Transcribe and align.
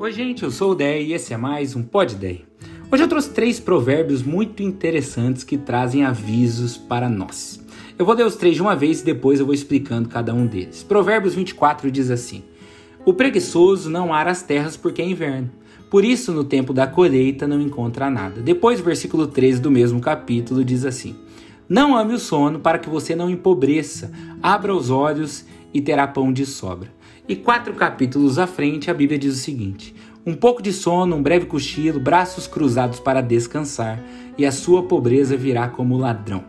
Oi, 0.00 0.12
gente, 0.12 0.44
eu 0.44 0.50
sou 0.52 0.70
o 0.70 0.74
Dei 0.76 1.08
e 1.08 1.12
esse 1.12 1.34
é 1.34 1.36
mais 1.36 1.74
um 1.74 1.82
Pod 1.82 2.14
Dei. 2.14 2.44
Hoje 2.88 3.02
eu 3.02 3.08
trouxe 3.08 3.30
três 3.30 3.58
provérbios 3.58 4.22
muito 4.22 4.62
interessantes 4.62 5.42
que 5.42 5.58
trazem 5.58 6.04
avisos 6.04 6.76
para 6.76 7.08
nós. 7.08 7.60
Eu 7.98 8.06
vou 8.06 8.14
ler 8.14 8.24
os 8.24 8.36
três 8.36 8.54
de 8.54 8.62
uma 8.62 8.76
vez 8.76 9.00
e 9.00 9.04
depois 9.04 9.40
eu 9.40 9.46
vou 9.46 9.52
explicando 9.52 10.08
cada 10.08 10.32
um 10.32 10.46
deles. 10.46 10.84
Provérbios 10.84 11.34
24 11.34 11.90
diz 11.90 12.12
assim: 12.12 12.44
O 13.04 13.12
preguiçoso 13.12 13.90
não 13.90 14.14
ara 14.14 14.30
as 14.30 14.40
terras 14.40 14.76
porque 14.76 15.02
é 15.02 15.04
inverno. 15.04 15.50
Por 15.90 16.04
isso, 16.04 16.30
no 16.30 16.44
tempo 16.44 16.72
da 16.72 16.86
colheita, 16.86 17.48
não 17.48 17.60
encontra 17.60 18.08
nada. 18.08 18.40
Depois, 18.40 18.78
versículo 18.78 19.26
13 19.26 19.60
do 19.60 19.70
mesmo 19.70 20.00
capítulo 20.00 20.64
diz 20.64 20.84
assim: 20.84 21.16
Não 21.68 21.96
ame 21.96 22.14
o 22.14 22.20
sono 22.20 22.60
para 22.60 22.78
que 22.78 22.88
você 22.88 23.16
não 23.16 23.28
empobreça. 23.28 24.12
Abra 24.40 24.72
os 24.72 24.90
olhos 24.90 25.44
e 25.74 25.80
terá 25.80 26.06
pão 26.06 26.32
de 26.32 26.46
sobra. 26.46 26.96
E 27.28 27.36
quatro 27.36 27.74
capítulos 27.74 28.38
à 28.38 28.46
frente, 28.46 28.90
a 28.90 28.94
Bíblia 28.94 29.18
diz 29.18 29.34
o 29.34 29.38
seguinte: 29.38 29.94
Um 30.24 30.34
pouco 30.34 30.62
de 30.62 30.72
sono, 30.72 31.14
um 31.14 31.22
breve 31.22 31.44
cochilo, 31.44 32.00
braços 32.00 32.46
cruzados 32.46 32.98
para 32.98 33.20
descansar, 33.20 34.02
e 34.38 34.46
a 34.46 34.50
sua 34.50 34.84
pobreza 34.84 35.36
virá 35.36 35.68
como 35.68 35.98
ladrão. 35.98 36.42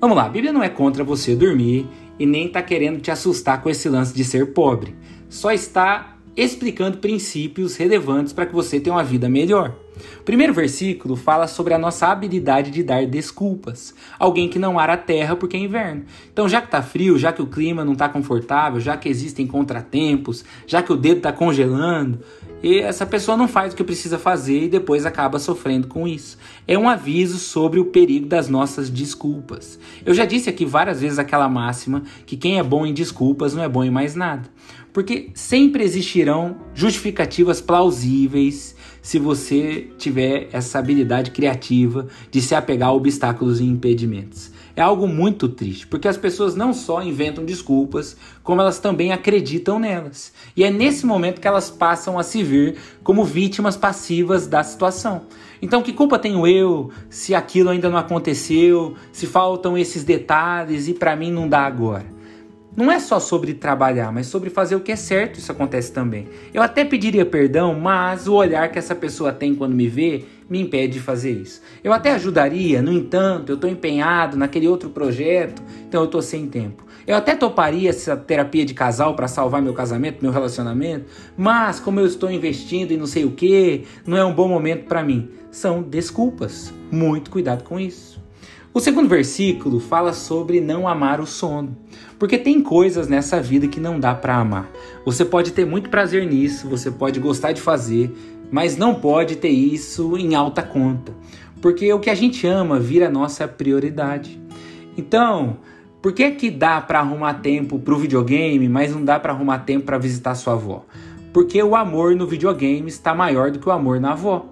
Vamos 0.00 0.16
lá, 0.16 0.26
a 0.26 0.28
Bíblia 0.28 0.52
não 0.52 0.62
é 0.62 0.68
contra 0.68 1.02
você 1.02 1.34
dormir 1.34 1.88
e 2.18 2.26
nem 2.26 2.46
está 2.46 2.62
querendo 2.62 3.00
te 3.00 3.10
assustar 3.10 3.60
com 3.62 3.68
esse 3.68 3.88
lance 3.88 4.14
de 4.14 4.22
ser 4.22 4.52
pobre. 4.52 4.94
Só 5.28 5.50
está 5.50 6.16
explicando 6.36 6.98
princípios 6.98 7.76
relevantes 7.76 8.32
para 8.32 8.46
que 8.46 8.54
você 8.54 8.78
tenha 8.78 8.94
uma 8.94 9.04
vida 9.04 9.28
melhor. 9.28 9.74
O 10.20 10.22
primeiro 10.22 10.52
versículo 10.52 11.16
fala 11.16 11.46
sobre 11.46 11.74
a 11.74 11.78
nossa 11.78 12.06
habilidade 12.06 12.70
de 12.70 12.82
dar 12.82 13.06
desculpas. 13.06 13.94
Alguém 14.18 14.48
que 14.48 14.58
não 14.58 14.78
ara 14.78 14.94
a 14.94 14.96
terra 14.96 15.36
porque 15.36 15.56
é 15.56 15.60
inverno. 15.60 16.04
Então, 16.32 16.48
já 16.48 16.60
que 16.60 16.68
está 16.68 16.82
frio, 16.82 17.18
já 17.18 17.32
que 17.32 17.42
o 17.42 17.46
clima 17.46 17.84
não 17.84 17.92
está 17.92 18.08
confortável, 18.08 18.80
já 18.80 18.96
que 18.96 19.08
existem 19.08 19.46
contratempos, 19.46 20.44
já 20.66 20.82
que 20.82 20.92
o 20.92 20.96
dedo 20.96 21.18
está 21.18 21.32
congelando, 21.32 22.20
e 22.62 22.78
essa 22.78 23.04
pessoa 23.04 23.36
não 23.36 23.48
faz 23.48 23.72
o 23.72 23.76
que 23.76 23.82
precisa 23.82 24.18
fazer 24.18 24.64
e 24.64 24.68
depois 24.68 25.04
acaba 25.04 25.40
sofrendo 25.40 25.88
com 25.88 26.06
isso. 26.06 26.38
É 26.66 26.78
um 26.78 26.88
aviso 26.88 27.38
sobre 27.38 27.80
o 27.80 27.86
perigo 27.86 28.26
das 28.26 28.48
nossas 28.48 28.88
desculpas. 28.88 29.80
Eu 30.06 30.14
já 30.14 30.24
disse 30.24 30.48
aqui 30.48 30.64
várias 30.64 31.00
vezes 31.00 31.18
aquela 31.18 31.48
máxima 31.48 32.04
que 32.24 32.36
quem 32.36 32.60
é 32.60 32.62
bom 32.62 32.86
em 32.86 32.94
desculpas 32.94 33.52
não 33.52 33.64
é 33.64 33.68
bom 33.68 33.82
em 33.82 33.90
mais 33.90 34.14
nada. 34.14 34.48
Porque 34.92 35.30
sempre 35.34 35.82
existirão 35.82 36.56
justificativas 36.72 37.60
plausíveis 37.60 38.76
se 39.02 39.18
você 39.18 39.88
tiver 39.98 40.48
essa 40.52 40.78
habilidade 40.78 41.32
criativa 41.32 42.06
de 42.30 42.40
se 42.40 42.54
apegar 42.54 42.90
a 42.90 42.92
obstáculos 42.92 43.60
e 43.60 43.64
impedimentos. 43.64 44.52
É 44.74 44.80
algo 44.80 45.06
muito 45.06 45.48
triste, 45.48 45.86
porque 45.86 46.08
as 46.08 46.16
pessoas 46.16 46.54
não 46.54 46.72
só 46.72 47.02
inventam 47.02 47.44
desculpas, 47.44 48.16
como 48.42 48.62
elas 48.62 48.78
também 48.78 49.12
acreditam 49.12 49.78
nelas. 49.78 50.32
E 50.56 50.64
é 50.64 50.70
nesse 50.70 51.04
momento 51.04 51.40
que 51.40 51.48
elas 51.48 51.68
passam 51.68 52.18
a 52.18 52.22
se 52.22 52.42
ver 52.42 52.78
como 53.02 53.24
vítimas 53.24 53.76
passivas 53.76 54.46
da 54.46 54.62
situação. 54.62 55.22
Então, 55.60 55.82
que 55.82 55.92
culpa 55.92 56.18
tenho 56.18 56.46
eu 56.46 56.90
se 57.10 57.34
aquilo 57.34 57.68
ainda 57.68 57.90
não 57.90 57.98
aconteceu, 57.98 58.96
se 59.12 59.26
faltam 59.26 59.76
esses 59.76 60.04
detalhes 60.04 60.88
e 60.88 60.94
para 60.94 61.14
mim 61.14 61.30
não 61.30 61.46
dá 61.46 61.66
agora? 61.66 62.06
Não 62.74 62.90
é 62.90 62.98
só 62.98 63.20
sobre 63.20 63.52
trabalhar, 63.52 64.10
mas 64.10 64.28
sobre 64.28 64.48
fazer 64.48 64.76
o 64.76 64.80
que 64.80 64.92
é 64.92 64.96
certo, 64.96 65.38
isso 65.38 65.52
acontece 65.52 65.92
também. 65.92 66.26
Eu 66.54 66.62
até 66.62 66.86
pediria 66.86 67.26
perdão, 67.26 67.78
mas 67.78 68.26
o 68.26 68.32
olhar 68.32 68.70
que 68.72 68.78
essa 68.78 68.94
pessoa 68.94 69.30
tem 69.30 69.54
quando 69.54 69.74
me 69.74 69.88
vê 69.88 70.24
me 70.48 70.60
impede 70.60 70.94
de 70.94 71.00
fazer 71.00 71.32
isso. 71.32 71.60
Eu 71.84 71.92
até 71.92 72.12
ajudaria, 72.12 72.80
no 72.80 72.90
entanto, 72.92 73.50
eu 73.50 73.56
estou 73.56 73.68
empenhado 73.68 74.38
naquele 74.38 74.68
outro 74.68 74.88
projeto, 74.88 75.62
então 75.86 76.00
eu 76.00 76.06
estou 76.06 76.22
sem 76.22 76.46
tempo. 76.46 76.84
Eu 77.06 77.16
até 77.16 77.34
toparia 77.34 77.90
essa 77.90 78.16
terapia 78.16 78.64
de 78.64 78.72
casal 78.72 79.14
para 79.16 79.28
salvar 79.28 79.60
meu 79.60 79.74
casamento, 79.74 80.22
meu 80.22 80.30
relacionamento, 80.30 81.06
mas 81.36 81.78
como 81.78 82.00
eu 82.00 82.06
estou 82.06 82.30
investindo 82.30 82.92
em 82.92 82.96
não 82.96 83.06
sei 83.06 83.24
o 83.24 83.32
que, 83.32 83.84
não 84.06 84.16
é 84.16 84.24
um 84.24 84.32
bom 84.32 84.48
momento 84.48 84.86
para 84.86 85.02
mim. 85.02 85.28
São 85.50 85.82
desculpas. 85.82 86.72
Muito 86.90 87.30
cuidado 87.30 87.64
com 87.64 87.78
isso. 87.80 88.21
O 88.74 88.80
segundo 88.80 89.06
versículo 89.06 89.78
fala 89.78 90.14
sobre 90.14 90.58
não 90.58 90.88
amar 90.88 91.20
o 91.20 91.26
sono, 91.26 91.76
porque 92.18 92.38
tem 92.38 92.62
coisas 92.62 93.06
nessa 93.06 93.38
vida 93.38 93.68
que 93.68 93.78
não 93.78 94.00
dá 94.00 94.14
para 94.14 94.36
amar. 94.36 94.66
Você 95.04 95.26
pode 95.26 95.52
ter 95.52 95.66
muito 95.66 95.90
prazer 95.90 96.26
nisso, 96.26 96.70
você 96.70 96.90
pode 96.90 97.20
gostar 97.20 97.52
de 97.52 97.60
fazer, 97.60 98.10
mas 98.50 98.74
não 98.78 98.94
pode 98.94 99.36
ter 99.36 99.50
isso 99.50 100.16
em 100.16 100.34
alta 100.34 100.62
conta, 100.62 101.12
porque 101.60 101.92
o 101.92 102.00
que 102.00 102.08
a 102.08 102.14
gente 102.14 102.46
ama 102.46 102.80
vira 102.80 103.10
nossa 103.10 103.46
prioridade. 103.46 104.40
Então, 104.96 105.58
por 106.00 106.14
que 106.14 106.30
que 106.30 106.50
dá 106.50 106.80
para 106.80 107.00
arrumar 107.00 107.34
tempo 107.34 107.78
para 107.78 107.92
o 107.92 107.98
videogame, 107.98 108.70
mas 108.70 108.94
não 108.94 109.04
dá 109.04 109.20
para 109.20 109.34
arrumar 109.34 109.58
tempo 109.58 109.84
para 109.84 109.98
visitar 109.98 110.34
sua 110.34 110.54
avó? 110.54 110.86
Porque 111.30 111.62
o 111.62 111.76
amor 111.76 112.16
no 112.16 112.26
videogame 112.26 112.88
está 112.88 113.14
maior 113.14 113.50
do 113.50 113.58
que 113.58 113.68
o 113.68 113.72
amor 113.72 114.00
na 114.00 114.12
avó. 114.12 114.46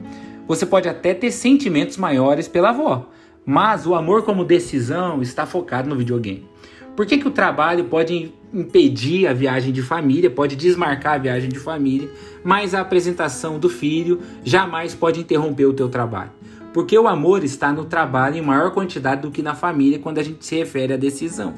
Você 0.46 0.66
pode 0.66 0.90
até 0.90 1.14
ter 1.14 1.30
sentimentos 1.30 1.96
maiores 1.96 2.48
pela 2.48 2.68
avó, 2.68 3.08
mas 3.50 3.84
o 3.84 3.96
amor 3.96 4.22
como 4.22 4.44
decisão 4.44 5.20
está 5.20 5.44
focado 5.44 5.88
no 5.88 5.96
videogame. 5.96 6.46
Por 6.94 7.04
que, 7.04 7.18
que 7.18 7.26
o 7.26 7.32
trabalho 7.32 7.86
pode 7.86 8.32
impedir 8.54 9.26
a 9.26 9.32
viagem 9.32 9.72
de 9.72 9.82
família, 9.82 10.30
pode 10.30 10.54
desmarcar 10.54 11.14
a 11.14 11.18
viagem 11.18 11.48
de 11.48 11.58
família, 11.58 12.08
mas 12.44 12.76
a 12.76 12.80
apresentação 12.80 13.58
do 13.58 13.68
filho 13.68 14.20
jamais 14.44 14.94
pode 14.94 15.18
interromper 15.18 15.64
o 15.64 15.72
teu 15.72 15.88
trabalho? 15.88 16.30
Porque 16.72 16.96
o 16.96 17.08
amor 17.08 17.42
está 17.42 17.72
no 17.72 17.86
trabalho 17.86 18.36
em 18.36 18.40
maior 18.40 18.70
quantidade 18.70 19.22
do 19.22 19.32
que 19.32 19.42
na 19.42 19.56
família 19.56 19.98
quando 19.98 20.18
a 20.18 20.22
gente 20.22 20.46
se 20.46 20.54
refere 20.54 20.92
à 20.92 20.96
decisão. 20.96 21.52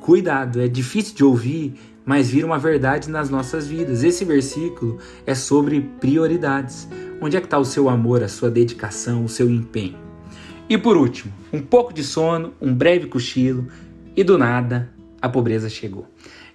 Cuidado, 0.00 0.60
é 0.60 0.68
difícil 0.68 1.16
de 1.16 1.24
ouvir, 1.24 1.74
mas 2.04 2.30
vira 2.30 2.46
uma 2.46 2.60
verdade 2.60 3.10
nas 3.10 3.28
nossas 3.28 3.66
vidas. 3.66 4.04
Esse 4.04 4.24
versículo 4.24 4.98
é 5.26 5.34
sobre 5.34 5.80
prioridades. 5.98 6.88
Onde 7.20 7.36
é 7.36 7.40
que 7.40 7.48
está 7.48 7.58
o 7.58 7.64
seu 7.64 7.88
amor, 7.88 8.22
a 8.22 8.28
sua 8.28 8.52
dedicação, 8.52 9.24
o 9.24 9.28
seu 9.28 9.50
empenho? 9.50 10.03
E 10.68 10.78
por 10.78 10.96
último, 10.96 11.30
um 11.52 11.60
pouco 11.60 11.92
de 11.92 12.02
sono, 12.02 12.54
um 12.60 12.72
breve 12.74 13.06
cochilo 13.06 13.68
e 14.16 14.24
do 14.24 14.38
nada 14.38 14.90
a 15.20 15.28
pobreza 15.28 15.68
chegou. 15.68 16.06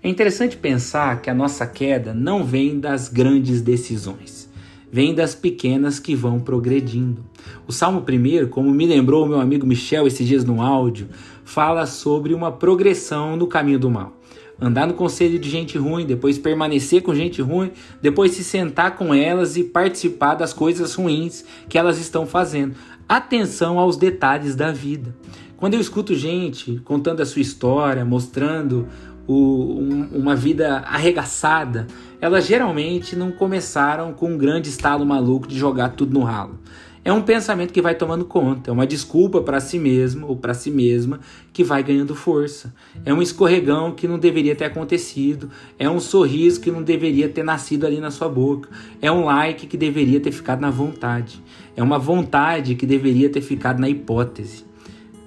É 0.01 0.09
interessante 0.09 0.57
pensar 0.57 1.21
que 1.21 1.29
a 1.29 1.33
nossa 1.33 1.67
queda 1.67 2.11
não 2.13 2.43
vem 2.43 2.79
das 2.79 3.07
grandes 3.07 3.61
decisões, 3.61 4.49
vem 4.91 5.13
das 5.13 5.35
pequenas 5.35 5.99
que 5.99 6.15
vão 6.15 6.39
progredindo. 6.39 7.23
O 7.67 7.71
Salmo 7.71 8.03
1, 8.03 8.47
como 8.47 8.71
me 8.71 8.87
lembrou 8.87 9.25
o 9.25 9.29
meu 9.29 9.39
amigo 9.39 9.67
Michel 9.67 10.07
esses 10.07 10.27
dias 10.27 10.43
no 10.43 10.59
áudio, 10.59 11.07
fala 11.43 11.85
sobre 11.85 12.33
uma 12.33 12.51
progressão 12.51 13.35
no 13.35 13.45
caminho 13.45 13.77
do 13.77 13.91
mal 13.91 14.19
andar 14.61 14.85
no 14.85 14.93
conselho 14.93 15.39
de 15.39 15.49
gente 15.49 15.77
ruim, 15.77 16.05
depois 16.05 16.37
permanecer 16.37 17.01
com 17.01 17.15
gente 17.15 17.41
ruim, 17.41 17.71
depois 18.01 18.33
se 18.33 18.43
sentar 18.43 18.97
com 18.97 19.13
elas 19.13 19.55
e 19.55 19.63
participar 19.63 20.35
das 20.35 20.53
coisas 20.53 20.95
ruins 20.95 21.45
que 21.69 21.77
elas 21.77 21.97
estão 21.97 22.25
fazendo. 22.25 22.75
Atenção 23.09 23.79
aos 23.79 23.97
detalhes 23.97 24.55
da 24.55 24.71
vida. 24.71 25.15
Quando 25.57 25.73
eu 25.73 25.79
escuto 25.79 26.13
gente 26.13 26.79
contando 26.85 27.21
a 27.21 27.25
sua 27.25 27.41
história, 27.41 28.05
mostrando 28.05 28.87
o, 29.25 29.79
um, 29.79 30.09
uma 30.13 30.35
vida 30.35 30.83
arregaçada, 30.85 31.87
elas 32.21 32.45
geralmente 32.45 33.15
não 33.15 33.31
começaram 33.31 34.13
com 34.13 34.33
um 34.33 34.37
grande 34.37 34.69
estalo 34.69 35.03
maluco 35.07 35.47
de 35.47 35.57
jogar 35.57 35.89
tudo 35.89 36.13
no 36.13 36.23
ralo 36.23 36.59
é 37.03 37.13
um 37.13 37.21
pensamento 37.21 37.71
que 37.71 37.81
vai 37.81 37.95
tomando 37.95 38.25
conta, 38.25 38.69
é 38.69 38.73
uma 38.73 38.85
desculpa 38.85 39.41
para 39.41 39.59
si 39.59 39.79
mesmo 39.79 40.27
ou 40.27 40.35
para 40.35 40.53
si 40.53 40.69
mesma 40.69 41.19
que 41.53 41.63
vai 41.63 41.81
ganhando 41.81 42.13
força. 42.13 42.73
É 43.05 43.13
um 43.13 43.21
escorregão 43.21 43.93
que 43.93 44.07
não 44.07 44.19
deveria 44.19 44.55
ter 44.55 44.65
acontecido, 44.65 45.49
é 45.77 45.89
um 45.89 45.99
sorriso 45.99 46.59
que 46.59 46.69
não 46.69 46.83
deveria 46.83 47.29
ter 47.29 47.43
nascido 47.43 47.87
ali 47.87 47.99
na 47.99 48.11
sua 48.11 48.27
boca, 48.27 48.69
é 49.01 49.09
um 49.11 49.25
like 49.25 49.65
que 49.65 49.77
deveria 49.77 50.19
ter 50.19 50.31
ficado 50.31 50.59
na 50.59 50.69
vontade, 50.69 51.41
é 51.75 51.81
uma 51.81 51.97
vontade 51.97 52.75
que 52.75 52.85
deveria 52.85 53.29
ter 53.29 53.41
ficado 53.41 53.79
na 53.79 53.87
hipótese. 53.87 54.65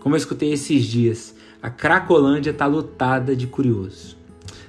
Como 0.00 0.14
eu 0.14 0.18
escutei 0.18 0.52
esses 0.52 0.84
dias, 0.84 1.34
a 1.62 1.70
Cracolândia 1.70 2.50
está 2.50 2.66
lotada 2.66 3.34
de 3.34 3.46
curiosos. 3.46 4.16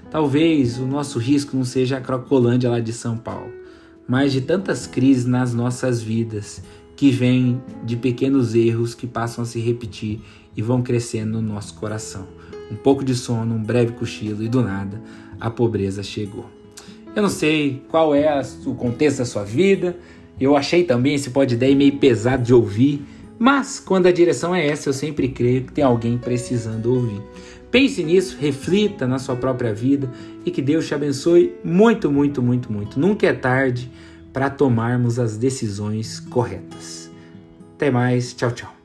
Talvez 0.09 0.78
o 0.78 0.85
nosso 0.85 1.18
risco 1.18 1.58
não 1.58 1.66
seja 1.66 1.97
a 1.97 2.02
Cracolândia 2.02 2.70
lá 2.70 2.79
de 2.79 2.94
São 2.94 3.17
Paulo, 3.17 3.52
mas 4.08 4.32
de 4.32 4.41
tantas 4.41 4.85
crises 4.85 5.26
nas 5.26 5.53
nossas 5.53 6.02
vidas 6.02 6.61
que 7.03 7.11
vem 7.11 7.61
de 7.84 7.97
pequenos 7.97 8.55
erros 8.55 8.96
que 8.96 9.05
passam 9.05 9.44
a 9.44 9.46
se 9.46 9.59
repetir 9.59 10.22
e 10.55 10.61
vão 10.61 10.82
crescendo 10.82 11.41
no 11.41 11.53
nosso 11.53 11.73
coração. 11.73 12.26
Um 12.72 12.78
pouco 12.78 13.03
de 13.03 13.14
sono, 13.14 13.55
um 13.55 13.61
breve 13.61 13.91
cochilo 13.91 14.41
e 14.41 14.47
do 14.47 14.61
nada 14.61 15.02
a 15.38 15.50
pobreza 15.50 16.02
chegou. 16.02 16.46
Eu 17.14 17.22
não 17.22 17.28
sei 17.28 17.84
qual 17.90 18.16
é 18.16 18.41
o 18.66 18.73
contexto 18.73 19.17
da 19.17 19.26
sua 19.26 19.44
vida, 19.44 19.97
eu 20.40 20.55
achei 20.55 20.85
também 20.85 21.16
esse 21.16 21.32
pode 21.32 21.55
ideia 21.55 21.76
meio 21.76 21.97
pesado 21.97 22.41
de 22.41 22.53
ouvir, 22.53 23.06
mas 23.38 23.82
quando 23.82 24.06
a 24.08 24.11
direção 24.14 24.56
é 24.56 24.66
essa, 24.66 24.88
eu 24.88 24.94
sempre 24.94 25.28
creio 25.28 25.66
que 25.66 25.73
tem 25.73 25.84
alguém 25.84 26.17
precisando 26.17 26.85
ouvir. 26.85 27.22
Pense 27.70 28.02
nisso, 28.02 28.38
reflita 28.40 29.06
na 29.06 29.20
sua 29.20 29.35
própria 29.35 29.73
vida 29.73 30.09
e 30.46 30.52
que 30.52 30.61
Deus 30.61 30.88
te 30.88 30.96
abençoe 30.96 31.53
muito, 31.66 32.09
muito, 32.09 32.41
muito, 32.41 32.72
muito. 32.72 32.97
Nunca 32.97 33.28
é 33.28 33.34
tarde 33.34 33.91
para 34.34 34.50
tomarmos 34.50 35.20
as 35.20 35.38
decisões 35.38 36.20
corretas. 36.20 37.09
Até 37.76 37.91
mais, 37.91 38.34
tchau, 38.34 38.52
tchau. 38.52 38.83